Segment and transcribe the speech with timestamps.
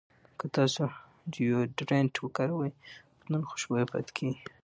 [0.37, 0.83] که تاسو
[1.33, 2.71] ډیوډرنټ وکاروئ،
[3.19, 4.39] بدن خوشبویه پاتې کېږي.